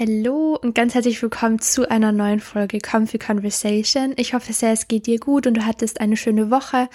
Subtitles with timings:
[0.00, 4.12] Hallo und ganz herzlich willkommen zu einer neuen Folge Comfy Conversation.
[4.14, 6.88] Ich hoffe sehr, es geht dir gut und du hattest eine schöne Woche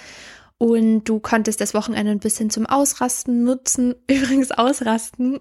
[0.56, 3.94] und du konntest das Wochenende ein bisschen zum Ausrasten nutzen.
[4.10, 5.40] Übrigens ausrasten.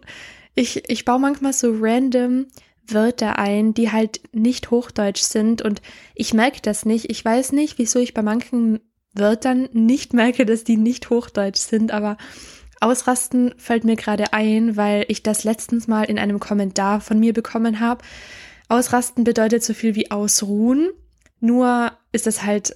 [0.56, 2.48] Ich, ich baue manchmal so random
[2.86, 5.82] Wörter ein, die halt nicht Hochdeutsch sind und
[6.16, 7.10] ich merke das nicht.
[7.10, 8.82] Ich weiß nicht, wieso ich bei manchen
[9.14, 12.18] Wörtern nicht merke, dass die nicht Hochdeutsch sind, aber
[12.84, 17.34] Ausrasten fällt mir gerade ein, weil ich das letztens mal in einem Kommentar von mir
[17.34, 18.04] bekommen habe.
[18.70, 20.90] Ausrasten bedeutet so viel wie ausruhen,
[21.40, 22.76] nur ist das halt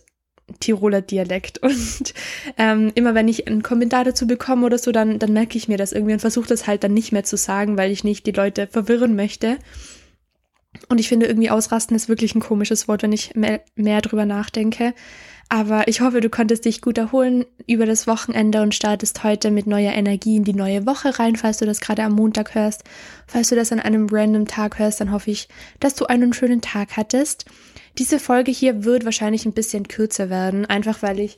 [0.59, 1.57] Tiroler Dialekt.
[1.61, 2.13] Und
[2.57, 5.77] ähm, immer wenn ich einen Kommentar dazu bekomme oder so, dann, dann merke ich mir
[5.77, 8.31] das irgendwie und versuche das halt dann nicht mehr zu sagen, weil ich nicht die
[8.31, 9.57] Leute verwirren möchte.
[10.89, 14.25] Und ich finde irgendwie ausrasten ist wirklich ein komisches Wort, wenn ich mehr, mehr drüber
[14.25, 14.93] nachdenke.
[15.49, 19.65] Aber ich hoffe, du konntest dich gut erholen über das Wochenende und startest heute mit
[19.65, 22.83] neuer Energie in die neue Woche rein, falls du das gerade am Montag hörst.
[23.27, 25.47] Falls du das an einem random Tag hörst, dann hoffe ich,
[25.79, 27.45] dass du einen schönen Tag hattest.
[27.97, 31.37] Diese Folge hier wird wahrscheinlich ein bisschen kürzer werden, einfach weil ich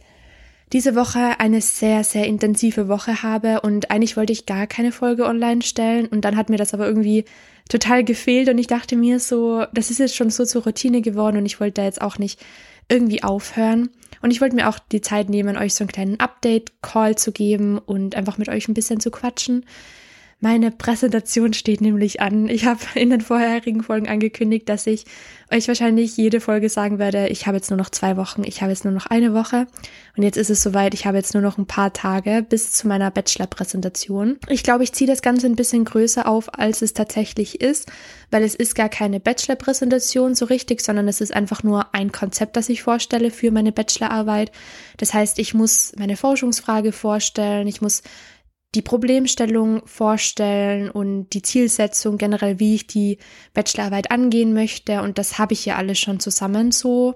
[0.73, 5.25] diese Woche eine sehr, sehr intensive Woche habe und eigentlich wollte ich gar keine Folge
[5.25, 7.25] online stellen und dann hat mir das aber irgendwie
[7.69, 11.37] total gefehlt und ich dachte mir so, das ist jetzt schon so zur Routine geworden
[11.37, 12.39] und ich wollte da jetzt auch nicht
[12.87, 13.89] irgendwie aufhören.
[14.21, 17.77] Und ich wollte mir auch die Zeit nehmen, euch so einen kleinen Update-Call zu geben
[17.77, 19.65] und einfach mit euch ein bisschen zu quatschen.
[20.41, 22.47] Meine Präsentation steht nämlich an.
[22.47, 25.03] Ich habe in den vorherigen Folgen angekündigt, dass ich
[25.51, 28.71] euch wahrscheinlich jede Folge sagen werde, ich habe jetzt nur noch zwei Wochen, ich habe
[28.71, 29.67] jetzt nur noch eine Woche
[30.15, 32.87] und jetzt ist es soweit, ich habe jetzt nur noch ein paar Tage bis zu
[32.87, 34.37] meiner Bachelor-Präsentation.
[34.47, 37.91] Ich glaube, ich ziehe das Ganze ein bisschen größer auf, als es tatsächlich ist,
[38.31, 42.55] weil es ist gar keine Bachelor-Präsentation so richtig, sondern es ist einfach nur ein Konzept,
[42.55, 44.51] das ich vorstelle für meine Bachelorarbeit.
[44.97, 48.03] Das heißt, ich muss meine Forschungsfrage vorstellen, ich muss
[48.75, 53.17] die Problemstellung vorstellen und die Zielsetzung generell, wie ich die
[53.53, 55.01] Bachelorarbeit angehen möchte.
[55.01, 57.15] Und das habe ich ja alles schon zusammen so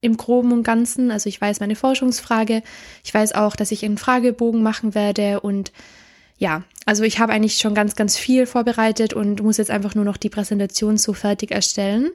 [0.00, 1.10] im Groben und Ganzen.
[1.10, 2.62] Also ich weiß meine Forschungsfrage.
[3.04, 5.72] Ich weiß auch, dass ich einen Fragebogen machen werde und
[6.40, 10.04] ja, also ich habe eigentlich schon ganz, ganz viel vorbereitet und muss jetzt einfach nur
[10.04, 12.10] noch die Präsentation so fertig erstellen.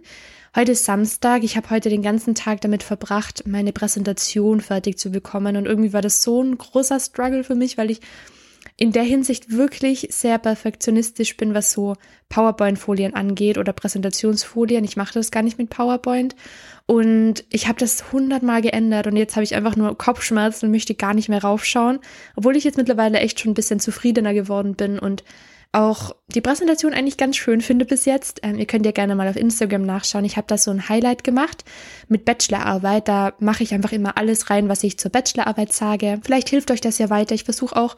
[0.55, 1.43] Heute ist Samstag.
[1.43, 5.57] Ich habe heute den ganzen Tag damit verbracht, meine Präsentation fertig zu bekommen.
[5.57, 7.99] Und irgendwie war das so ein großer Struggle für mich, weil ich
[8.77, 11.95] in der Hinsicht wirklich sehr perfektionistisch bin, was so
[12.29, 14.83] PowerPoint-Folien angeht oder Präsentationsfolien.
[14.83, 16.35] Ich mache das gar nicht mit PowerPoint.
[16.85, 20.95] Und ich habe das hundertmal geändert und jetzt habe ich einfach nur Kopfschmerzen und möchte
[20.95, 21.99] gar nicht mehr raufschauen,
[22.35, 25.23] obwohl ich jetzt mittlerweile echt schon ein bisschen zufriedener geworden bin und
[25.73, 28.39] auch die Präsentation eigentlich ganz schön finde bis jetzt.
[28.43, 30.23] Ähm, ihr könnt ja gerne mal auf Instagram nachschauen.
[30.23, 31.65] Ich habe da so ein Highlight gemacht
[32.07, 33.07] mit Bachelorarbeit.
[33.07, 36.19] Da mache ich einfach immer alles rein, was ich zur Bachelorarbeit sage.
[36.23, 37.33] Vielleicht hilft euch das ja weiter.
[37.33, 37.95] Ich versuche auch,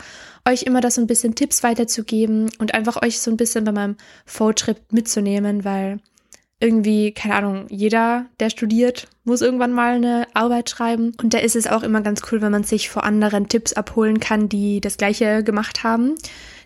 [0.47, 3.73] euch immer da so ein bisschen Tipps weiterzugeben und einfach euch so ein bisschen bei
[3.73, 5.99] meinem Fortschritt mitzunehmen, weil
[6.61, 11.11] irgendwie, keine Ahnung, jeder, der studiert, muss irgendwann mal eine Arbeit schreiben.
[11.21, 14.21] Und da ist es auch immer ganz cool, wenn man sich vor anderen Tipps abholen
[14.21, 16.15] kann, die das gleiche gemacht haben.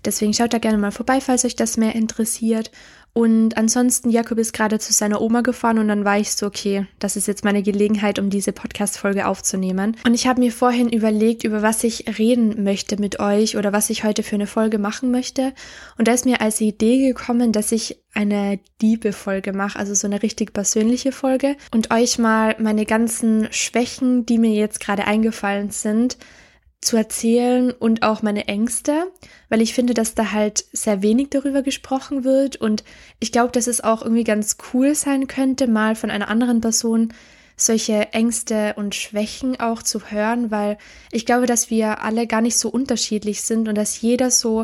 [0.06, 2.72] Deswegen schaut da gerne mal vorbei, falls euch das mehr interessiert.
[3.14, 6.86] Und ansonsten, Jakob ist gerade zu seiner Oma gefahren und dann war ich so, okay,
[7.00, 9.98] das ist jetzt meine Gelegenheit, um diese Podcast-Folge aufzunehmen.
[10.06, 13.90] Und ich habe mir vorhin überlegt, über was ich reden möchte mit euch oder was
[13.90, 15.54] ich heute für eine Folge machen möchte.
[15.98, 20.22] Und da ist mir als Idee gekommen, dass ich eine Diebe-Folge mache, also so eine
[20.22, 26.18] richtig persönliche Folge und euch mal meine ganzen Schwächen, die mir jetzt gerade eingefallen sind,
[26.82, 29.12] zu erzählen und auch meine Ängste,
[29.50, 32.84] weil ich finde, dass da halt sehr wenig darüber gesprochen wird und
[33.20, 37.14] ich glaube, dass es auch irgendwie ganz cool sein könnte, mal von einer anderen Person
[37.58, 40.78] solche Ängste und Schwächen auch zu hören, weil
[41.12, 44.64] ich glaube, dass wir alle gar nicht so unterschiedlich sind und dass jeder so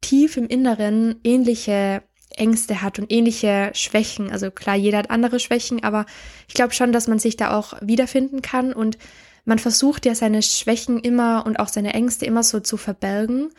[0.00, 2.02] tief im Inneren ähnliche
[2.34, 4.30] Ängste hat und ähnliche Schwächen.
[4.30, 6.06] Also klar, jeder hat andere Schwächen, aber
[6.48, 8.96] ich glaube schon, dass man sich da auch wiederfinden kann und
[9.44, 13.50] man versucht ja seine Schwächen immer und auch seine Ängste immer so zu verbergen.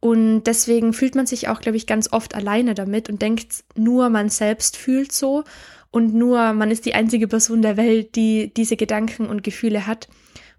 [0.00, 4.08] Und deswegen fühlt man sich auch, glaube ich, ganz oft alleine damit und denkt, nur
[4.08, 5.44] man selbst fühlt so
[5.90, 10.08] und nur man ist die einzige Person der Welt, die diese Gedanken und Gefühle hat.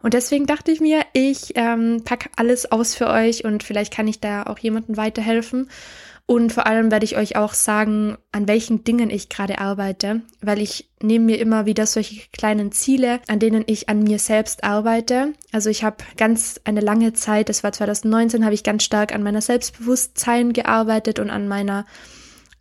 [0.04, 4.08] Und deswegen dachte ich mir, ich ähm, packe alles aus für euch und vielleicht kann
[4.08, 5.70] ich da auch jemandem weiterhelfen.
[6.32, 10.62] Und vor allem werde ich euch auch sagen, an welchen Dingen ich gerade arbeite, weil
[10.62, 15.34] ich nehme mir immer wieder solche kleinen Ziele, an denen ich an mir selbst arbeite.
[15.52, 19.24] Also ich habe ganz eine lange Zeit, das war 2019, habe ich ganz stark an
[19.24, 21.86] meiner Selbstbewusstsein gearbeitet und an meiner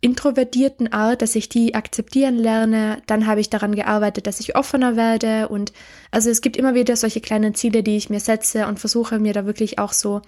[0.01, 3.01] introvertierten Art, dass ich die akzeptieren lerne.
[3.07, 5.47] Dann habe ich daran gearbeitet, dass ich offener werde.
[5.47, 5.71] Und
[6.11, 9.31] also es gibt immer wieder solche kleinen Ziele, die ich mir setze und versuche mir
[9.31, 10.21] da wirklich auch so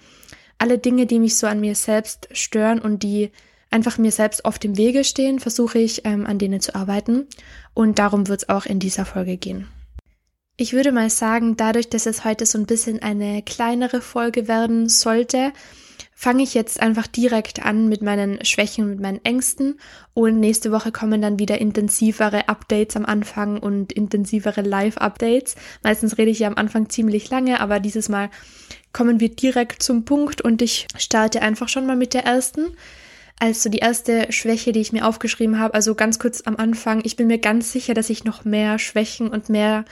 [0.64, 3.30] alle Dinge, die mich so an mir selbst stören und die
[3.70, 7.26] einfach mir selbst oft im Wege stehen, versuche ich ähm, an denen zu arbeiten.
[7.74, 9.68] Und darum wird es auch in dieser Folge gehen.
[10.56, 14.88] Ich würde mal sagen, dadurch, dass es heute so ein bisschen eine kleinere Folge werden
[14.88, 15.52] sollte,
[16.14, 19.78] fange ich jetzt einfach direkt an mit meinen Schwächen, mit meinen Ängsten
[20.14, 25.56] und nächste Woche kommen dann wieder intensivere Updates am Anfang und intensivere Live-Updates.
[25.82, 28.30] Meistens rede ich ja am Anfang ziemlich lange, aber dieses Mal
[28.92, 32.76] kommen wir direkt zum Punkt und ich starte einfach schon mal mit der ersten.
[33.40, 37.16] Also die erste Schwäche, die ich mir aufgeschrieben habe, also ganz kurz am Anfang, ich
[37.16, 39.84] bin mir ganz sicher, dass ich noch mehr Schwächen und mehr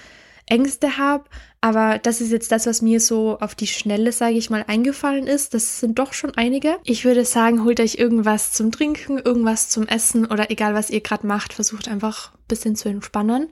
[0.46, 1.24] Ängste habe,
[1.60, 5.26] aber das ist jetzt das, was mir so auf die Schnelle, sage ich mal, eingefallen
[5.26, 5.54] ist.
[5.54, 6.76] Das sind doch schon einige.
[6.84, 11.00] Ich würde sagen, holt euch irgendwas zum Trinken, irgendwas zum Essen oder egal, was ihr
[11.00, 13.48] gerade macht, versucht einfach ein bisschen zu entspannen.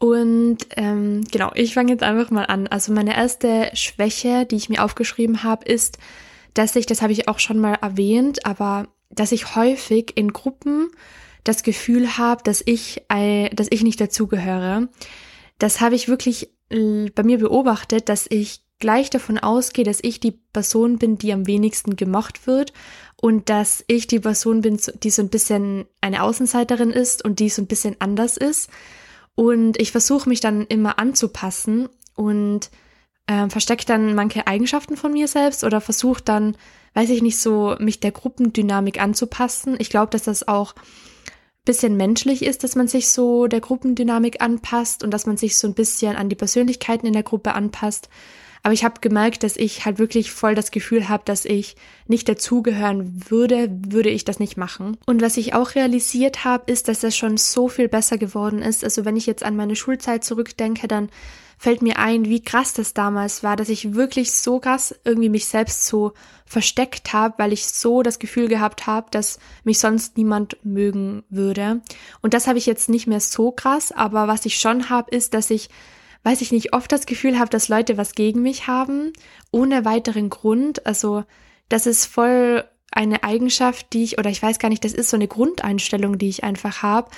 [0.00, 2.66] Und ähm, genau, ich fange jetzt einfach mal an.
[2.66, 5.98] Also meine erste Schwäche, die ich mir aufgeschrieben habe, ist,
[6.54, 10.90] dass ich, das habe ich auch schon mal erwähnt, aber dass ich häufig in Gruppen
[11.44, 14.88] das Gefühl habe, dass ich, dass ich nicht dazugehöre
[15.58, 20.20] das habe ich wirklich äh, bei mir beobachtet, dass ich gleich davon ausgehe, dass ich
[20.20, 22.72] die Person bin, die am wenigsten gemocht wird
[23.20, 27.48] und dass ich die Person bin, die so ein bisschen eine Außenseiterin ist und die
[27.48, 28.70] so ein bisschen anders ist.
[29.34, 32.70] Und ich versuche mich dann immer anzupassen und
[33.26, 36.56] äh, verstecke dann manche Eigenschaften von mir selbst oder versuche dann,
[36.94, 39.76] weiß ich nicht, so mich der Gruppendynamik anzupassen.
[39.78, 40.74] Ich glaube, dass das auch
[41.68, 45.68] bisschen menschlich ist, dass man sich so der Gruppendynamik anpasst und dass man sich so
[45.68, 48.08] ein bisschen an die Persönlichkeiten in der Gruppe anpasst.
[48.62, 51.76] Aber ich habe gemerkt, dass ich halt wirklich voll das Gefühl habe, dass ich
[52.06, 54.96] nicht dazugehören würde, würde ich das nicht machen.
[55.04, 58.82] Und was ich auch realisiert habe, ist, dass das schon so viel besser geworden ist.
[58.82, 61.10] Also wenn ich jetzt an meine Schulzeit zurückdenke, dann
[61.58, 65.46] fällt mir ein, wie krass das damals war, dass ich wirklich so krass irgendwie mich
[65.46, 66.12] selbst so
[66.46, 71.82] versteckt habe, weil ich so das Gefühl gehabt habe, dass mich sonst niemand mögen würde.
[72.22, 75.34] Und das habe ich jetzt nicht mehr so krass, aber was ich schon habe, ist,
[75.34, 75.68] dass ich
[76.24, 79.12] weiß ich nicht, oft das Gefühl habe, dass Leute was gegen mich haben,
[79.50, 80.84] ohne weiteren Grund.
[80.84, 81.24] Also,
[81.68, 85.16] das ist voll eine Eigenschaft, die ich, oder ich weiß gar nicht, das ist so
[85.16, 87.10] eine Grundeinstellung, die ich einfach habe,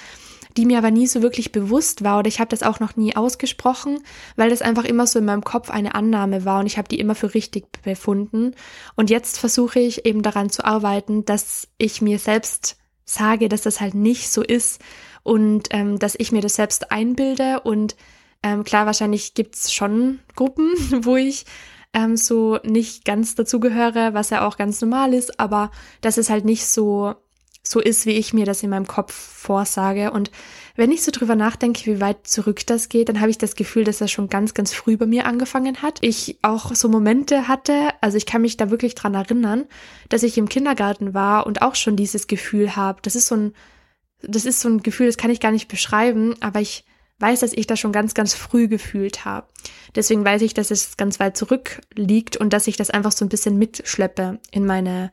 [0.57, 3.17] die mir aber nie so wirklich bewusst war oder ich habe das auch noch nie
[3.17, 4.03] ausgesprochen,
[4.37, 6.99] weil das einfach immer so in meinem Kopf eine Annahme war und ich habe die
[7.01, 8.55] immer für richtig befunden.
[8.97, 13.81] Und jetzt versuche ich eben daran zu arbeiten, dass ich mir selbst sage, dass das
[13.81, 14.81] halt nicht so ist
[15.23, 17.97] und ähm, dass ich mir das selbst einbilde und
[18.43, 20.73] ähm, klar, wahrscheinlich gibt's schon Gruppen,
[21.05, 21.45] wo ich
[21.93, 25.71] ähm, so nicht ganz dazugehöre, was ja auch ganz normal ist, aber
[26.01, 27.15] dass es halt nicht so
[27.71, 30.11] so ist, wie ich mir das in meinem Kopf vorsage.
[30.11, 30.33] Und
[30.75, 33.85] wenn ich so drüber nachdenke, wie weit zurück das geht, dann habe ich das Gefühl,
[33.85, 35.99] dass das schon ganz, ganz früh bei mir angefangen hat.
[36.01, 39.67] Ich auch so Momente hatte, also ich kann mich da wirklich dran erinnern,
[40.09, 42.99] dass ich im Kindergarten war und auch schon dieses Gefühl habe.
[43.03, 43.53] Das ist so ein,
[44.21, 46.85] das ist so ein Gefühl, das kann ich gar nicht beschreiben, aber ich
[47.21, 49.47] weiß, dass ich das schon ganz, ganz früh gefühlt habe.
[49.95, 53.29] Deswegen weiß ich, dass es ganz weit zurückliegt und dass ich das einfach so ein
[53.29, 55.13] bisschen mitschleppe in meine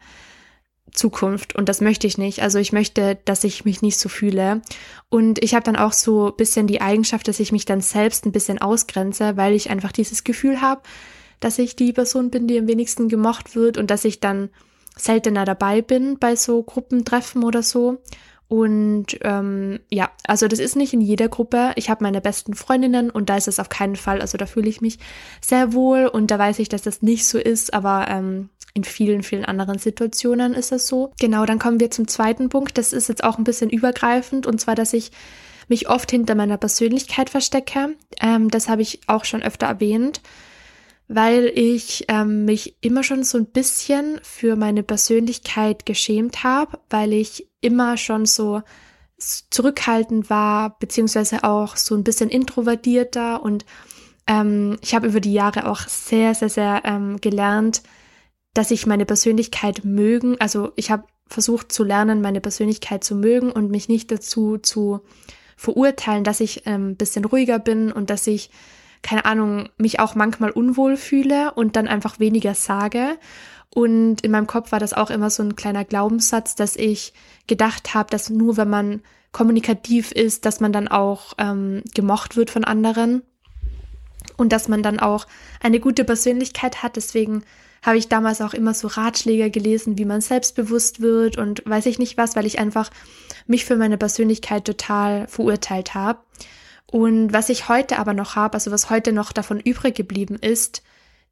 [0.98, 2.42] Zukunft und das möchte ich nicht.
[2.42, 4.62] Also ich möchte, dass ich mich nicht so fühle.
[5.10, 8.32] Und ich habe dann auch so bisschen die Eigenschaft, dass ich mich dann selbst ein
[8.32, 10.82] bisschen ausgrenze, weil ich einfach dieses Gefühl habe,
[11.40, 14.50] dass ich die Person bin, die am wenigsten gemocht wird und dass ich dann
[14.96, 18.02] seltener dabei bin bei so Gruppentreffen oder so.
[18.50, 21.74] Und ähm, ja, also das ist nicht in jeder Gruppe.
[21.76, 24.22] Ich habe meine besten Freundinnen und da ist es auf keinen Fall.
[24.22, 25.00] Also da fühle ich mich
[25.42, 27.74] sehr wohl und da weiß ich, dass das nicht so ist.
[27.74, 31.12] Aber ähm, in vielen, vielen anderen Situationen ist es so.
[31.20, 32.78] Genau, dann kommen wir zum zweiten Punkt.
[32.78, 35.12] Das ist jetzt auch ein bisschen übergreifend und zwar, dass ich
[35.68, 37.96] mich oft hinter meiner Persönlichkeit verstecke.
[38.22, 40.22] Ähm, das habe ich auch schon öfter erwähnt,
[41.08, 47.14] weil ich ähm, mich immer schon so ein bisschen für meine Persönlichkeit geschämt habe, weil
[47.14, 48.62] ich immer schon so
[49.18, 53.66] zurückhaltend war, beziehungsweise auch so ein bisschen introvertierter und
[54.28, 57.82] ähm, ich habe über die Jahre auch sehr, sehr, sehr ähm, gelernt,
[58.54, 63.52] dass ich meine Persönlichkeit mögen, also ich habe versucht zu lernen, meine Persönlichkeit zu mögen
[63.52, 65.02] und mich nicht dazu zu
[65.56, 68.50] verurteilen, dass ich ein ähm, bisschen ruhiger bin und dass ich,
[69.02, 73.18] keine Ahnung, mich auch manchmal unwohl fühle und dann einfach weniger sage.
[73.78, 77.14] Und in meinem Kopf war das auch immer so ein kleiner Glaubenssatz, dass ich
[77.46, 82.50] gedacht habe, dass nur wenn man kommunikativ ist, dass man dann auch ähm, gemocht wird
[82.50, 83.22] von anderen
[84.36, 85.28] und dass man dann auch
[85.62, 86.96] eine gute Persönlichkeit hat.
[86.96, 87.44] Deswegen
[87.86, 92.00] habe ich damals auch immer so Ratschläge gelesen, wie man selbstbewusst wird und weiß ich
[92.00, 92.90] nicht was, weil ich einfach
[93.46, 96.18] mich für meine Persönlichkeit total verurteilt habe.
[96.90, 100.82] Und was ich heute aber noch habe, also was heute noch davon übrig geblieben ist,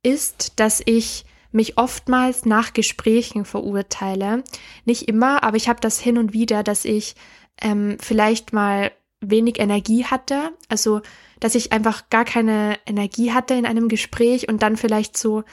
[0.03, 1.25] ist, dass ich
[1.55, 4.43] mich oftmals nach Gesprächen verurteile.
[4.85, 7.15] Nicht immer, aber ich habe das hin und wieder, dass ich
[7.62, 10.51] ähm, vielleicht mal wenig Energie hatte.
[10.69, 11.01] Also,
[11.39, 15.43] dass ich einfach gar keine Energie hatte in einem Gespräch und dann vielleicht so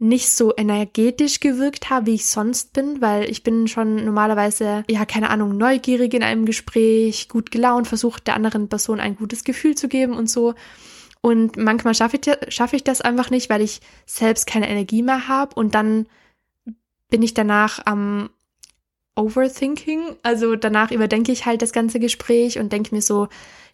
[0.00, 5.04] nicht so energetisch gewirkt habe, wie ich sonst bin, weil ich bin schon normalerweise, ja,
[5.04, 9.74] keine Ahnung, neugierig in einem Gespräch, gut gelaunt, versucht der anderen Person ein gutes Gefühl
[9.74, 10.54] zu geben und so.
[11.20, 15.28] Und manchmal schaffe ich, schaffe ich das einfach nicht, weil ich selbst keine Energie mehr
[15.28, 16.06] habe und dann
[17.10, 18.30] bin ich danach am
[19.16, 20.16] Overthinking.
[20.22, 23.28] Also danach überdenke ich halt das ganze Gespräch und denke mir so,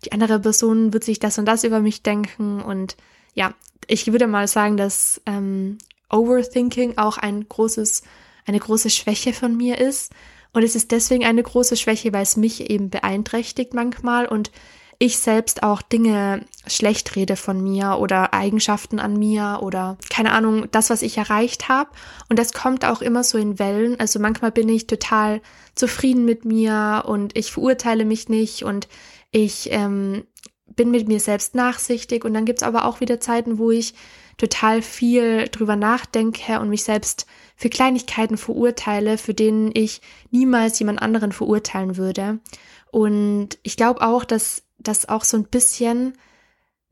[0.04, 2.62] die andere Person wird sich das und das über mich denken.
[2.62, 2.96] Und
[3.34, 3.54] ja,
[3.86, 5.78] ich würde mal sagen, dass ähm,
[6.10, 8.02] Overthinking auch ein großes,
[8.46, 10.12] eine große Schwäche von mir ist.
[10.52, 14.50] Und es ist deswegen eine große Schwäche, weil es mich eben beeinträchtigt manchmal und
[15.04, 20.66] ich selbst auch Dinge schlecht rede von mir oder Eigenschaften an mir oder keine Ahnung,
[20.70, 21.90] das, was ich erreicht habe.
[22.30, 24.00] Und das kommt auch immer so in Wellen.
[24.00, 25.42] Also manchmal bin ich total
[25.74, 28.88] zufrieden mit mir und ich verurteile mich nicht und
[29.30, 30.24] ich ähm,
[30.74, 32.24] bin mit mir selbst nachsichtig.
[32.24, 33.92] Und dann gibt's aber auch wieder Zeiten, wo ich
[34.38, 41.02] total viel drüber nachdenke und mich selbst für Kleinigkeiten verurteile, für denen ich niemals jemand
[41.02, 42.40] anderen verurteilen würde.
[42.90, 46.14] Und ich glaube auch, dass das auch so ein bisschen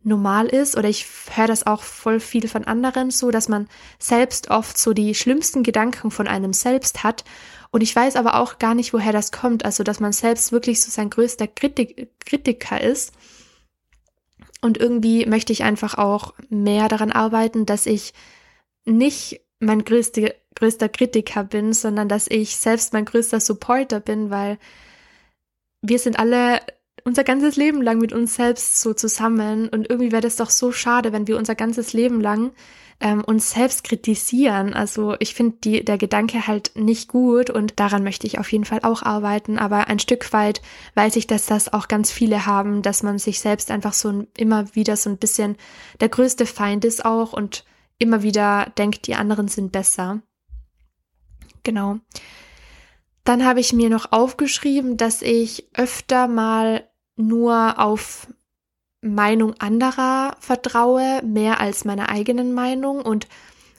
[0.05, 3.69] normal ist oder ich höre das auch voll viel von anderen so, dass man
[3.99, 7.25] selbst oft so die schlimmsten Gedanken von einem selbst hat.
[7.71, 10.83] Und ich weiß aber auch gar nicht, woher das kommt, also dass man selbst wirklich
[10.83, 13.13] so sein größter Kritik Kritiker ist.
[14.61, 18.13] Und irgendwie möchte ich einfach auch mehr daran arbeiten, dass ich
[18.85, 24.59] nicht mein größte, größter Kritiker bin, sondern dass ich selbst mein größter Supporter bin, weil
[25.81, 26.61] wir sind alle
[27.05, 30.73] unser ganzes Leben lang mit uns selbst so zusammen und irgendwie wäre das doch so
[30.73, 32.53] schade, wenn wir unser ganzes Leben lang
[33.03, 34.73] ähm, uns selbst kritisieren.
[34.75, 38.81] Also ich finde der Gedanke halt nicht gut und daran möchte ich auf jeden Fall
[38.83, 39.59] auch arbeiten.
[39.59, 40.63] Aber ein Stück weit
[40.95, 44.75] weiß ich, dass das auch ganz viele haben, dass man sich selbst einfach so immer
[44.75, 45.57] wieder so ein bisschen
[46.01, 47.65] der größte Feind ist auch und
[47.99, 50.23] immer wieder denkt, die anderen sind besser.
[51.65, 51.99] Genau.
[53.25, 58.29] Dann habe ich mir noch aufgeschrieben, dass ich öfter mal nur auf
[59.01, 63.03] Meinung anderer vertraue, mehr als meiner eigenen Meinung.
[63.03, 63.27] Und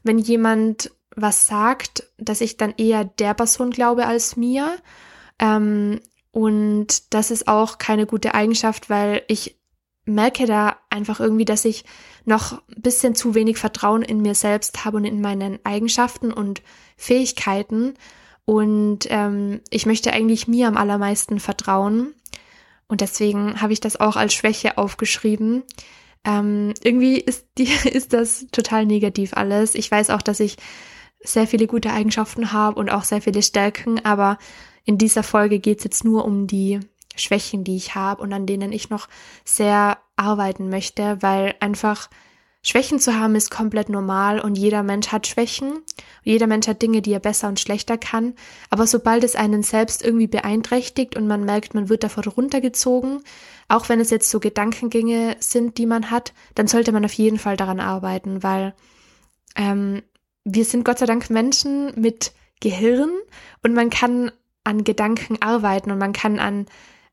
[0.04, 4.76] wenn jemand was sagt, dass ich dann eher der Person glaube als mir.
[5.40, 6.00] Ähm,
[6.32, 9.60] und das ist auch keine gute Eigenschaft, weil ich
[10.06, 11.86] merke da einfach irgendwie, dass ich
[12.26, 16.62] noch ein bisschen zu wenig Vertrauen in mir selbst habe und in meinen Eigenschaften und
[16.98, 17.94] Fähigkeiten.
[18.46, 22.14] Und ähm, ich möchte eigentlich mir am allermeisten vertrauen.
[22.94, 25.64] Und deswegen habe ich das auch als Schwäche aufgeschrieben.
[26.24, 29.74] Ähm, irgendwie ist, die, ist das total negativ alles.
[29.74, 30.58] Ich weiß auch, dass ich
[31.24, 34.38] sehr viele gute Eigenschaften habe und auch sehr viele Stärken, aber
[34.86, 36.82] in dieser Folge geht es jetzt nur um die
[37.16, 39.08] Schwächen, die ich habe und an denen ich noch
[39.44, 42.12] sehr arbeiten möchte, weil einfach
[42.66, 45.80] Schwächen zu haben ist komplett normal und jeder Mensch hat Schwächen.
[46.24, 48.36] Jeder Mensch hat Dinge, die er besser und schlechter kann.
[48.70, 53.22] Aber sobald es einen selbst irgendwie beeinträchtigt und man merkt, man wird davon runtergezogen,
[53.68, 57.38] auch wenn es jetzt so Gedankengänge sind, die man hat, dann sollte man auf jeden
[57.38, 58.74] Fall daran arbeiten, weil
[59.58, 60.02] ähm,
[60.46, 63.12] wir sind Gott sei Dank Menschen mit Gehirn
[63.62, 64.32] und man kann
[64.64, 66.68] an Gedanken arbeiten und man kann an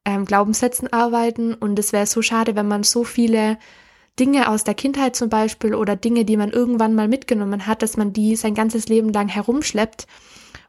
[0.04, 3.58] ähm, Glaubenssätzen arbeiten und es wäre so schade, wenn man so viele
[4.20, 7.96] Dinge aus der Kindheit zum Beispiel oder Dinge, die man irgendwann mal mitgenommen hat, dass
[7.96, 10.06] man die sein ganzes Leben lang herumschleppt.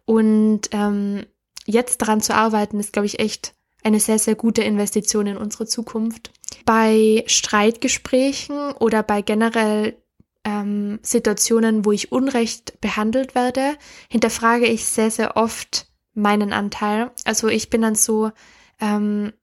[0.05, 1.25] Und ähm,
[1.65, 3.53] jetzt daran zu arbeiten, ist, glaube ich, echt
[3.84, 6.31] eine sehr, sehr gute Investition in unsere Zukunft.
[6.65, 9.98] Bei Streitgesprächen oder bei generell
[10.46, 13.75] ähm, Situationen, wo ich unrecht behandelt werde,
[14.10, 17.12] hinterfrage ich sehr, sehr oft meinen Anteil.
[17.25, 18.31] Also ich bin dann so,
[18.79, 19.34] ähm,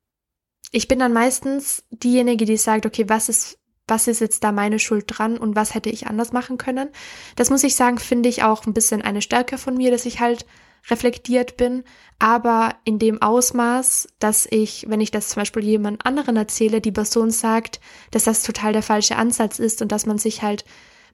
[0.70, 3.58] ich bin dann meistens diejenige, die sagt, okay, was ist
[3.88, 6.88] was ist jetzt da meine Schuld dran und was hätte ich anders machen können.
[7.37, 10.21] Das muss ich sagen, finde ich auch ein bisschen eine Stärke von mir, dass ich
[10.21, 10.47] halt
[10.90, 11.85] reflektiert bin,
[12.18, 16.92] aber in dem Ausmaß, dass ich, wenn ich das zum Beispiel jemand anderen erzähle, die
[16.92, 17.80] Person sagt,
[18.11, 20.64] dass das total der falsche Ansatz ist und dass man sich halt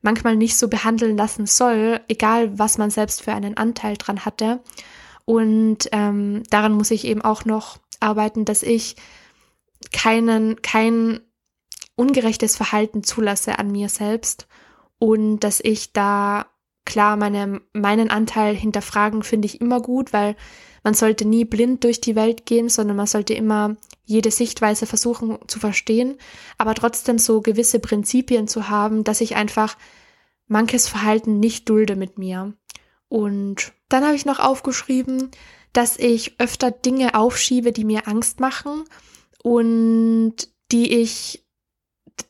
[0.02, 4.60] manchmal nicht so behandeln lassen soll, egal was man selbst für einen Anteil dran hatte.
[5.24, 8.96] Und ähm, daran muss ich eben auch noch arbeiten, dass ich
[9.92, 11.20] keinen, kein
[11.96, 14.46] ungerechtes Verhalten zulasse an mir selbst
[14.98, 16.46] und dass ich da
[16.84, 20.36] klar meine, meinen Anteil hinterfragen finde ich immer gut, weil
[20.82, 25.38] man sollte nie blind durch die Welt gehen, sondern man sollte immer jede Sichtweise versuchen
[25.46, 26.16] zu verstehen,
[26.58, 29.78] aber trotzdem so gewisse Prinzipien zu haben, dass ich einfach
[30.46, 32.52] manches Verhalten nicht dulde mit mir.
[33.08, 35.30] Und dann habe ich noch aufgeschrieben,
[35.72, 38.84] dass ich öfter Dinge aufschiebe, die mir Angst machen
[39.42, 40.34] und
[40.70, 41.43] die ich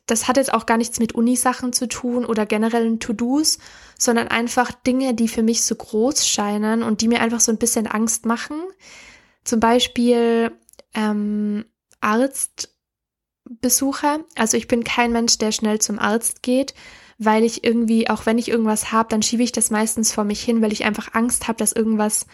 [0.05, 3.57] das hat jetzt auch gar nichts mit Unisachen zu tun oder generellen To-Dos,
[3.97, 7.57] sondern einfach Dinge, die für mich so groß scheinen und die mir einfach so ein
[7.57, 8.61] bisschen Angst machen.
[9.43, 10.51] Zum Beispiel
[10.93, 11.65] ähm,
[12.01, 12.69] Arztbesuche.
[14.35, 16.73] Also ich bin kein Mensch, der schnell zum Arzt geht,
[17.17, 20.43] weil ich irgendwie, auch wenn ich irgendwas habe, dann schiebe ich das meistens vor mich
[20.43, 22.25] hin, weil ich einfach Angst habe, dass irgendwas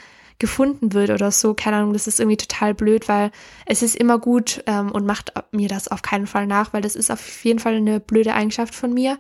[0.42, 1.54] gefunden wird oder so.
[1.54, 3.32] Keine Ahnung, das ist irgendwie total blöd, weil
[3.66, 6.98] es ist immer gut ähm, und macht mir das auf keinen Fall nach, weil das
[6.98, 9.18] ist auf jeden Fall eine blöde Eigenschaft von mir.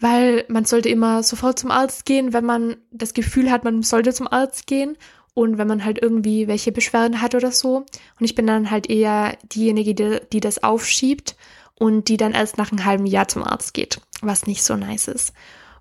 [0.00, 4.12] Weil man sollte immer sofort zum Arzt gehen, wenn man das Gefühl hat, man sollte
[4.12, 4.96] zum Arzt gehen
[5.34, 7.76] und wenn man halt irgendwie welche Beschwerden hat oder so.
[7.76, 11.36] Und ich bin dann halt eher diejenige, die, die das aufschiebt
[11.78, 15.08] und die dann erst nach einem halben Jahr zum Arzt geht, was nicht so nice
[15.08, 15.32] ist.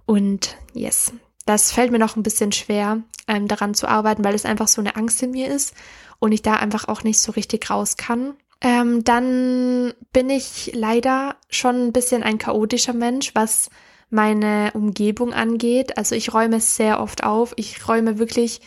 [0.05, 1.13] Und yes,
[1.45, 4.81] das fällt mir noch ein bisschen schwer, ähm, daran zu arbeiten, weil es einfach so
[4.81, 5.73] eine Angst in mir ist
[6.19, 8.35] und ich da einfach auch nicht so richtig raus kann.
[8.61, 13.69] Ähm, dann bin ich leider schon ein bisschen ein chaotischer Mensch, was
[14.09, 15.97] meine Umgebung angeht.
[15.97, 17.53] Also ich räume sehr oft auf.
[17.57, 18.61] Ich räume wirklich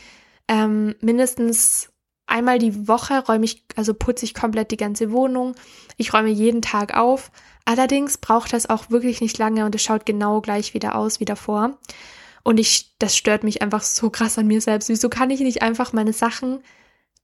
[0.47, 1.91] ähm, mindestens
[2.27, 5.55] einmal die Woche räume ich, also putze ich komplett die ganze Wohnung.
[5.97, 7.31] Ich räume jeden Tag auf.
[7.65, 11.25] Allerdings braucht das auch wirklich nicht lange und es schaut genau gleich wieder aus wie
[11.25, 11.79] davor.
[12.49, 14.89] Und ich, das stört mich einfach so krass an mir selbst.
[14.89, 16.61] Wieso kann ich nicht einfach meine Sachen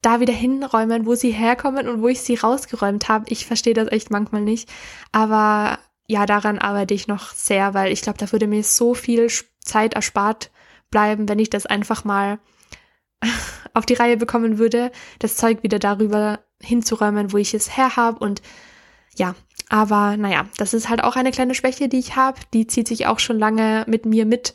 [0.03, 3.25] da wieder hinräumen, wo sie herkommen und wo ich sie rausgeräumt habe?
[3.31, 4.69] Ich verstehe das echt manchmal nicht.
[5.11, 9.29] Aber ja, daran arbeite ich noch sehr, weil ich glaube, da würde mir so viel
[9.61, 10.51] Zeit erspart
[10.91, 12.39] bleiben, wenn ich das einfach mal
[13.73, 18.19] auf die Reihe bekommen würde, das Zeug wieder darüber hinzuräumen, wo ich es her habe
[18.19, 18.43] und
[19.17, 19.35] ja,
[19.71, 22.39] aber naja, das ist halt auch eine kleine Schwäche, die ich habe.
[22.53, 24.53] Die zieht sich auch schon lange mit mir mit.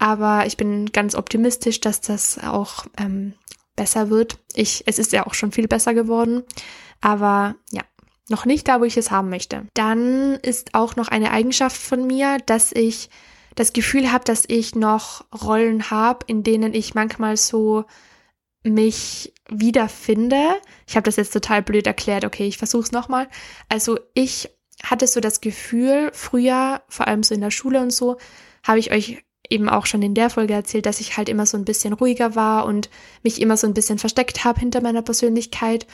[0.00, 3.34] Aber ich bin ganz optimistisch, dass das auch ähm,
[3.76, 4.38] besser wird.
[4.54, 6.42] Ich, es ist ja auch schon viel besser geworden.
[7.02, 7.82] Aber ja,
[8.30, 9.66] noch nicht da, wo ich es haben möchte.
[9.74, 13.10] Dann ist auch noch eine Eigenschaft von mir, dass ich
[13.56, 17.84] das Gefühl habe, dass ich noch Rollen habe, in denen ich manchmal so
[18.62, 20.54] mich wiederfinde.
[20.86, 22.24] Ich habe das jetzt total blöd erklärt.
[22.24, 23.28] Okay, ich versuche es nochmal.
[23.68, 24.48] Also ich
[24.82, 28.16] hatte so das Gefühl, früher, vor allem so in der Schule und so,
[28.62, 31.58] habe ich euch eben auch schon in der Folge erzählt, dass ich halt immer so
[31.58, 32.88] ein bisschen ruhiger war und
[33.22, 35.86] mich immer so ein bisschen versteckt habe hinter meiner Persönlichkeit.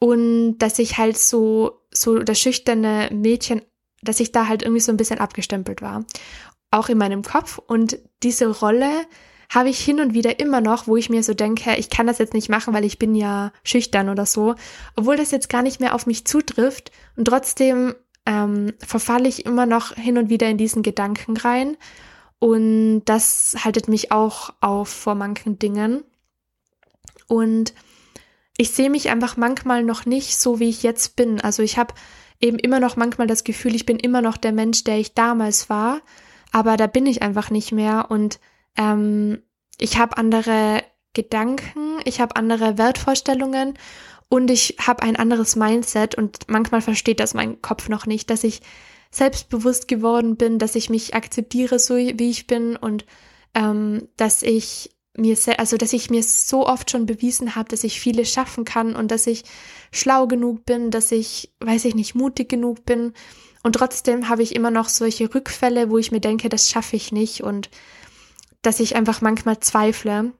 [0.00, 3.62] Und dass ich halt so so das schüchterne Mädchen,
[4.02, 6.04] dass ich da halt irgendwie so ein bisschen abgestempelt war,
[6.70, 7.58] auch in meinem Kopf.
[7.58, 8.90] Und diese Rolle
[9.50, 12.18] habe ich hin und wieder immer noch, wo ich mir so denke, ich kann das
[12.18, 14.54] jetzt nicht machen, weil ich bin ja schüchtern oder so,
[14.94, 16.92] obwohl das jetzt gar nicht mehr auf mich zutrifft.
[17.16, 17.94] Und trotzdem
[18.26, 21.76] ähm, verfalle ich immer noch hin und wieder in diesen Gedanken rein
[22.38, 26.04] und das haltet mich auch auf vor manchen Dingen.
[27.26, 27.74] Und
[28.56, 31.40] ich sehe mich einfach manchmal noch nicht so, wie ich jetzt bin.
[31.40, 31.94] Also ich habe
[32.40, 35.68] eben immer noch manchmal das Gefühl, ich bin immer noch der Mensch, der ich damals
[35.68, 36.00] war,
[36.52, 38.06] aber da bin ich einfach nicht mehr.
[38.10, 38.38] Und
[38.76, 39.42] ähm,
[39.78, 40.82] ich habe andere
[41.14, 43.74] Gedanken, ich habe andere Wertvorstellungen
[44.28, 48.44] und ich habe ein anderes Mindset und manchmal versteht das mein Kopf noch nicht, dass
[48.44, 48.60] ich
[49.10, 53.06] selbstbewusst geworden bin, dass ich mich akzeptiere, so wie ich bin und
[53.54, 58.00] ähm, dass ich mir, also dass ich mir so oft schon bewiesen habe, dass ich
[58.00, 59.44] vieles schaffen kann und dass ich
[59.90, 63.12] schlau genug bin, dass ich, weiß ich nicht, mutig genug bin.
[63.62, 67.10] Und trotzdem habe ich immer noch solche Rückfälle, wo ich mir denke, das schaffe ich
[67.10, 67.70] nicht und
[68.62, 70.32] dass ich einfach manchmal zweifle.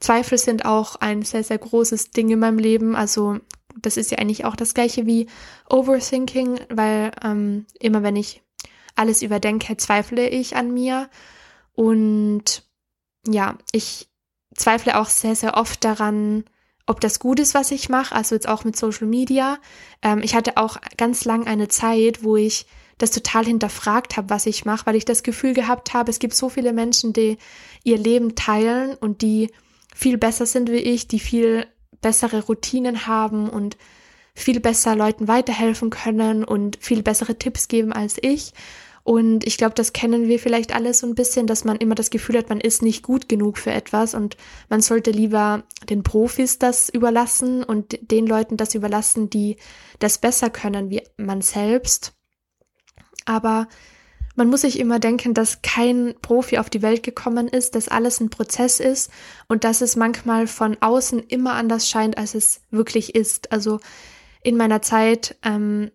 [0.00, 2.94] Zweifel sind auch ein sehr, sehr großes Ding in meinem Leben.
[2.94, 3.38] Also
[3.82, 5.26] das ist ja eigentlich auch das gleiche wie
[5.68, 8.42] Overthinking, weil ähm, immer wenn ich
[8.94, 11.08] alles überdenke, zweifle ich an mir.
[11.74, 12.64] Und
[13.26, 14.08] ja, ich
[14.54, 16.44] zweifle auch sehr, sehr oft daran,
[16.86, 19.58] ob das gut ist, was ich mache, also jetzt auch mit Social Media.
[20.02, 22.66] Ähm, ich hatte auch ganz lang eine Zeit, wo ich
[22.98, 26.34] das total hinterfragt habe, was ich mache, weil ich das Gefühl gehabt habe, es gibt
[26.34, 27.36] so viele Menschen, die
[27.84, 29.50] ihr Leben teilen und die
[29.94, 31.66] viel besser sind wie ich, die viel
[32.00, 33.76] bessere Routinen haben und
[34.34, 38.52] viel besser Leuten weiterhelfen können und viel bessere Tipps geben als ich.
[39.02, 42.10] Und ich glaube, das kennen wir vielleicht alle so ein bisschen, dass man immer das
[42.10, 44.36] Gefühl hat, man ist nicht gut genug für etwas und
[44.68, 49.58] man sollte lieber den Profis das überlassen und den Leuten das überlassen, die
[50.00, 52.14] das besser können wie man selbst.
[53.26, 53.68] Aber
[54.36, 58.20] man muss sich immer denken, dass kein Profi auf die Welt gekommen ist, dass alles
[58.20, 59.10] ein Prozess ist
[59.48, 63.50] und dass es manchmal von außen immer anders scheint, als es wirklich ist.
[63.50, 63.80] Also
[64.42, 65.90] in meiner Zeit, ähm,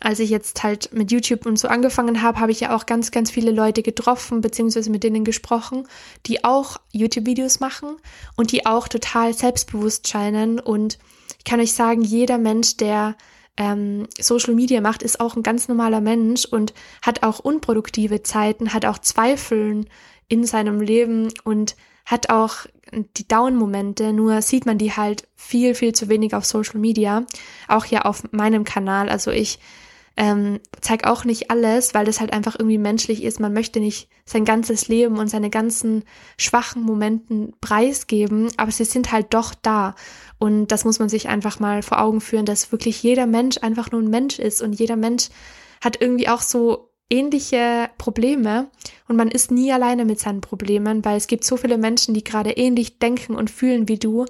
[0.00, 3.10] als ich jetzt halt mit YouTube und so angefangen habe, habe ich ja auch ganz,
[3.10, 5.88] ganz viele Leute getroffen, beziehungsweise mit denen gesprochen,
[6.26, 7.96] die auch YouTube-Videos machen
[8.36, 10.60] und die auch total selbstbewusst scheinen.
[10.60, 10.98] Und
[11.38, 13.16] ich kann euch sagen, jeder Mensch, der
[13.56, 18.72] ähm, Social Media macht, ist auch ein ganz normaler Mensch und hat auch unproduktive Zeiten,
[18.74, 19.88] hat auch Zweifeln
[20.28, 22.66] in seinem Leben und hat auch
[23.16, 27.24] die Down-Momente, nur sieht man die halt viel, viel zu wenig auf Social Media.
[27.68, 29.08] Auch hier auf meinem Kanal.
[29.08, 29.58] Also ich
[30.16, 33.40] ähm, zeige auch nicht alles, weil das halt einfach irgendwie menschlich ist.
[33.40, 36.04] Man möchte nicht sein ganzes Leben und seine ganzen
[36.38, 39.94] schwachen Momenten preisgeben, aber sie sind halt doch da.
[40.38, 43.90] Und das muss man sich einfach mal vor Augen führen, dass wirklich jeder Mensch einfach
[43.90, 45.28] nur ein Mensch ist und jeder Mensch
[45.80, 48.70] hat irgendwie auch so ähnliche Probleme
[49.08, 52.24] und man ist nie alleine mit seinen Problemen, weil es gibt so viele Menschen, die
[52.24, 54.26] gerade ähnlich denken und fühlen wie du.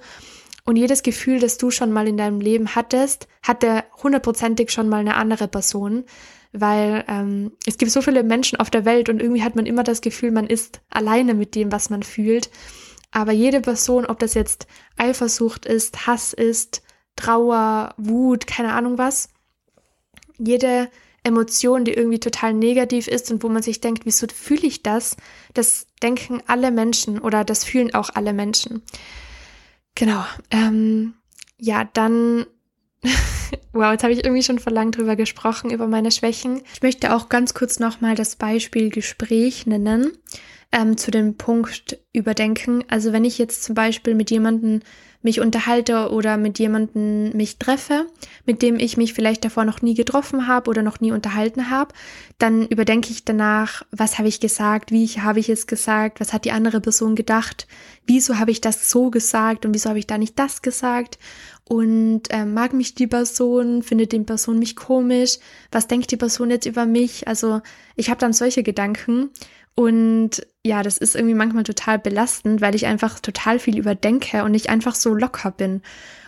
[0.66, 5.00] Und jedes Gefühl, das du schon mal in deinem Leben hattest, hatte hundertprozentig schon mal
[5.00, 6.04] eine andere Person,
[6.52, 9.82] weil ähm, es gibt so viele Menschen auf der Welt und irgendwie hat man immer
[9.82, 12.50] das Gefühl, man ist alleine mit dem, was man fühlt.
[13.10, 16.82] Aber jede Person, ob das jetzt Eifersucht ist, Hass ist,
[17.14, 19.28] Trauer, Wut, keine Ahnung was,
[20.38, 20.88] jede
[21.24, 25.16] Emotion, die irgendwie total negativ ist und wo man sich denkt, wieso fühle ich das?
[25.54, 28.82] Das denken alle Menschen oder das fühlen auch alle Menschen.
[29.94, 30.24] Genau.
[30.50, 31.14] Ähm,
[31.58, 32.46] ja, dann.
[33.72, 36.62] wow, jetzt habe ich irgendwie schon vor lang drüber gesprochen, über meine Schwächen.
[36.72, 40.12] Ich möchte auch ganz kurz nochmal das Beispiel Gespräch nennen
[40.74, 42.84] ähm, zu dem Punkt überdenken.
[42.88, 44.80] Also wenn ich jetzt zum Beispiel mit jemandem
[45.22, 48.06] mich unterhalte oder mit jemandem mich treffe,
[48.44, 51.94] mit dem ich mich vielleicht davor noch nie getroffen habe oder noch nie unterhalten habe,
[52.38, 56.44] dann überdenke ich danach, was habe ich gesagt, wie habe ich es gesagt, was hat
[56.44, 57.66] die andere Person gedacht,
[58.06, 61.18] wieso habe ich das so gesagt und wieso habe ich da nicht das gesagt
[61.64, 65.38] und äh, mag mich die Person, findet die Person mich komisch,
[65.70, 67.26] was denkt die Person jetzt über mich?
[67.28, 67.62] Also
[67.96, 69.30] ich habe dann solche Gedanken
[69.74, 74.52] und ja, das ist irgendwie manchmal total belastend, weil ich einfach total viel überdenke und
[74.52, 75.82] nicht einfach so locker bin.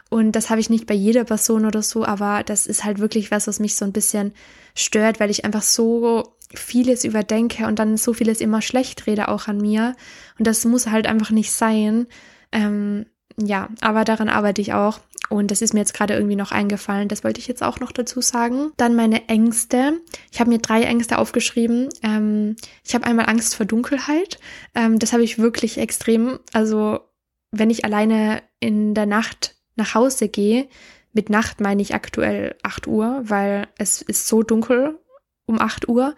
[0.08, 3.30] Und das habe ich nicht bei jeder Person oder so, aber das ist halt wirklich
[3.30, 4.32] was, was mich so ein bisschen
[4.74, 9.48] stört, weil ich einfach so vieles überdenke und dann so vieles immer schlecht rede auch
[9.48, 9.96] an mir.
[10.38, 12.06] Und das muss halt einfach nicht sein.
[12.52, 13.06] Ähm,
[13.36, 15.00] ja, aber daran arbeite ich auch.
[15.28, 17.08] Und das ist mir jetzt gerade irgendwie noch eingefallen.
[17.08, 18.72] Das wollte ich jetzt auch noch dazu sagen.
[18.76, 20.00] Dann meine Ängste.
[20.30, 21.88] Ich habe mir drei Ängste aufgeschrieben.
[22.02, 24.38] Ähm, ich habe einmal Angst vor Dunkelheit.
[24.74, 26.38] Ähm, das habe ich wirklich extrem.
[26.52, 27.00] Also
[27.50, 30.68] wenn ich alleine in der Nacht nach Hause gehe,
[31.12, 34.98] mit Nacht meine ich aktuell 8 Uhr, weil es ist so dunkel
[35.46, 36.14] um 8 Uhr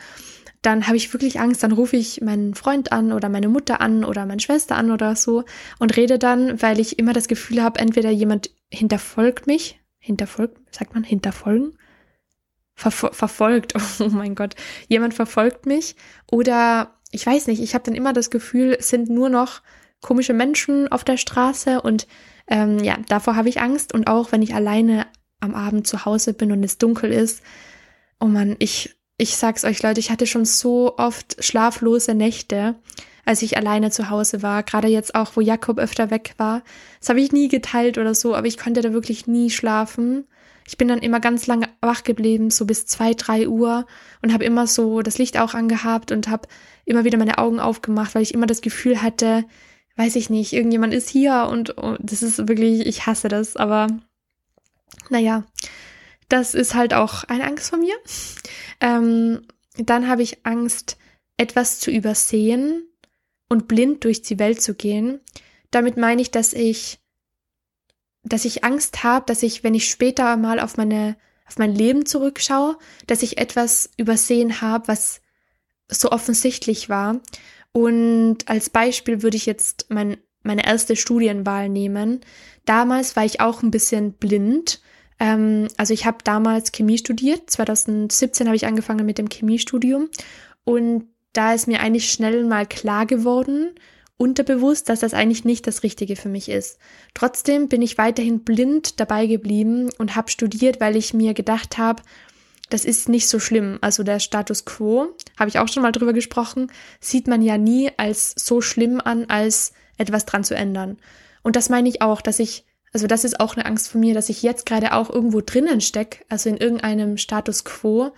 [0.63, 4.05] dann habe ich wirklich Angst, dann rufe ich meinen Freund an oder meine Mutter an
[4.05, 5.45] oder meine Schwester an oder so
[5.79, 10.95] und rede dann, weil ich immer das Gefühl habe, entweder jemand hinterfolgt mich, hinterfolgt, sagt
[10.95, 11.79] man, hinterfolgen?
[12.75, 14.55] Verfol verfolgt, oh mein Gott,
[14.89, 15.97] jemand verfolgt mich
[16.31, 19.63] oder ich weiß nicht, ich habe dann immer das Gefühl, es sind nur noch
[20.01, 22.07] komische Menschen auf der Straße und
[22.47, 25.07] ähm, ja, davor habe ich Angst und auch wenn ich alleine
[25.41, 27.43] am Abend zu Hause bin und es dunkel ist,
[28.21, 32.77] oh man, ich ich sag's euch, Leute, ich hatte schon so oft schlaflose Nächte,
[33.25, 34.63] als ich alleine zu Hause war.
[34.63, 36.63] Gerade jetzt auch, wo Jakob öfter weg war.
[37.01, 40.25] Das habe ich nie geteilt oder so, aber ich konnte da wirklich nie schlafen.
[40.67, 43.87] Ich bin dann immer ganz lange wach geblieben, so bis zwei, drei Uhr
[44.23, 46.49] und habe immer so das Licht auch angehabt und habe
[46.85, 49.45] immer wieder meine Augen aufgemacht, weil ich immer das Gefühl hatte,
[49.97, 53.89] weiß ich nicht, irgendjemand ist hier und, und das ist wirklich, ich hasse das, aber
[55.11, 55.45] naja,
[56.29, 57.95] das ist halt auch eine Angst von mir.
[58.81, 59.43] Ähm,
[59.77, 60.97] dann habe ich Angst,
[61.37, 62.87] etwas zu übersehen
[63.49, 65.21] und blind durch die Welt zu gehen.
[65.71, 66.99] Damit meine ich, dass ich,
[68.25, 72.05] dass ich Angst habe, dass ich, wenn ich später mal auf meine, auf mein Leben
[72.05, 75.23] zurückschaue, dass ich etwas übersehen habe, was
[75.89, 77.21] so offensichtlich war.
[77.73, 82.21] Und als Beispiel würde ich jetzt mein, meine erste Studienwahl nehmen.
[82.65, 84.81] Damals war ich auch ein bisschen blind
[85.21, 87.51] ähm, also ich habe damals Chemie studiert.
[87.51, 90.09] 2017 habe ich angefangen mit dem Chemiestudium.
[90.65, 93.71] Und da ist mir eigentlich schnell mal klar geworden,
[94.17, 96.79] unterbewusst, dass das eigentlich nicht das Richtige für mich ist.
[97.15, 102.03] Trotzdem bin ich weiterhin blind dabei geblieben und habe studiert, weil ich mir gedacht habe,
[102.69, 103.79] das ist nicht so schlimm.
[103.81, 107.91] Also der Status quo, habe ich auch schon mal drüber gesprochen, sieht man ja nie
[107.97, 110.99] als so schlimm an, als etwas dran zu ändern.
[111.43, 114.15] Und das meine ich auch, dass ich also das ist auch eine Angst von mir,
[114.15, 118.13] dass ich jetzt gerade auch irgendwo drinnen stecke, also in irgendeinem Status quo,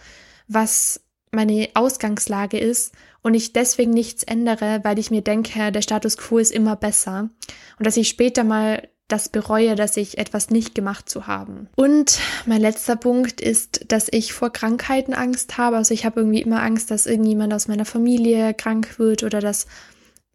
[0.48, 1.00] was
[1.33, 6.38] meine Ausgangslage ist und ich deswegen nichts ändere, weil ich mir denke, der Status quo
[6.38, 7.30] ist immer besser
[7.78, 11.68] und dass ich später mal das bereue, dass ich etwas nicht gemacht zu haben.
[11.76, 15.76] Und mein letzter Punkt ist, dass ich vor Krankheiten Angst habe.
[15.76, 19.66] Also ich habe irgendwie immer Angst, dass irgendjemand aus meiner Familie krank wird oder dass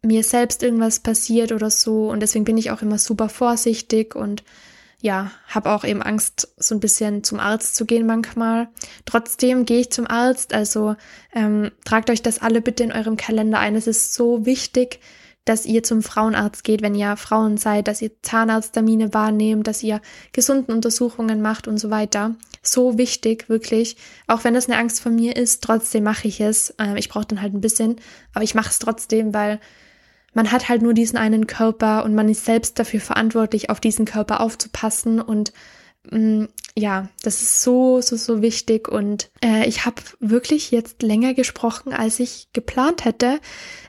[0.02, 2.10] mir selbst irgendwas passiert oder so.
[2.10, 4.44] Und deswegen bin ich auch immer super vorsichtig und
[5.00, 8.68] ja, habe auch eben Angst, so ein bisschen zum Arzt zu gehen manchmal.
[9.04, 10.96] Trotzdem gehe ich zum Arzt, also
[11.34, 13.76] ähm, tragt euch das alle bitte in eurem Kalender ein.
[13.76, 15.00] Es ist so wichtig,
[15.44, 20.00] dass ihr zum Frauenarzt geht, wenn ihr Frauen seid, dass ihr Zahnarzttermine wahrnehmt, dass ihr
[20.32, 22.34] gesunden Untersuchungen macht und so weiter.
[22.62, 23.96] So wichtig, wirklich.
[24.26, 26.74] Auch wenn das eine Angst von mir ist, trotzdem mache ich es.
[26.78, 27.96] Ähm, ich brauche dann halt ein bisschen,
[28.34, 29.60] aber ich mache es trotzdem, weil
[30.36, 34.04] man hat halt nur diesen einen Körper und man ist selbst dafür verantwortlich, auf diesen
[34.04, 35.18] Körper aufzupassen.
[35.18, 35.54] Und
[36.10, 38.86] mh, mm, ja, das ist so, so, so wichtig.
[38.86, 43.40] Und äh, ich habe wirklich jetzt länger gesprochen, als ich geplant hätte.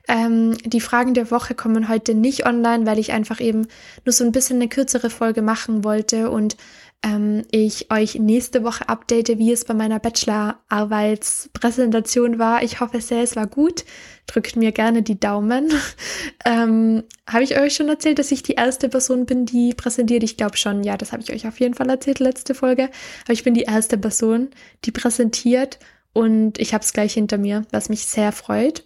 [0.08, 3.68] Ähm, die Fragen der Woche kommen heute nicht online, weil ich einfach eben
[4.06, 6.30] nur so ein bisschen eine kürzere Folge machen wollte.
[6.30, 6.56] Und
[7.04, 12.64] ähm, ich euch nächste Woche update, wie es bei meiner Bachelorarbeitspräsentation war.
[12.64, 13.84] Ich hoffe sehr, es war gut.
[14.26, 15.70] Drückt mir gerne die Daumen.
[16.46, 20.24] ähm, habe ich euch schon erzählt, dass ich die erste Person bin, die präsentiert?
[20.24, 22.90] Ich glaube schon, ja, das habe ich euch auf jeden Fall erzählt, letzte Folge.
[23.26, 24.50] Aber ich bin die erste Person,
[24.86, 25.80] die präsentiert
[26.14, 28.86] und ich habe es gleich hinter mir, was mich sehr freut.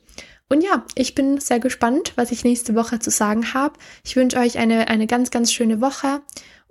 [0.49, 3.79] Und ja, ich bin sehr gespannt, was ich nächste Woche zu sagen habe.
[4.03, 6.21] Ich wünsche euch eine, eine ganz, ganz schöne Woche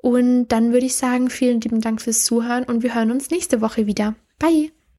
[0.03, 3.61] und dann würde ich sagen, vielen lieben Dank fürs Zuhören und wir hören uns nächste
[3.61, 4.15] Woche wieder.
[4.39, 4.73] Bye!